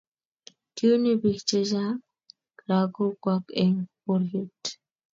[0.75, 2.01] kiuny biik chechang'
[2.67, 4.63] lagokwak eng' boriet